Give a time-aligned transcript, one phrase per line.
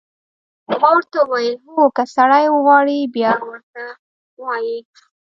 [0.81, 3.81] ما ورته وویل: هو، که سړی وغواړي، بیا ورته
[4.43, 4.77] وایي.